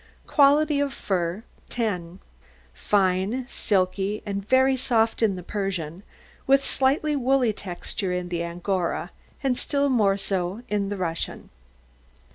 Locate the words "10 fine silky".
1.69-4.23